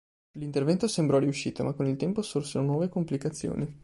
L'intervento 0.31 0.87
sembrò 0.87 1.19
riuscito, 1.19 1.63
ma 1.63 1.73
con 1.73 1.85
il 1.85 1.95
tempo 1.95 2.23
sorsero 2.23 2.63
nuove 2.63 2.89
complicazioni. 2.89 3.79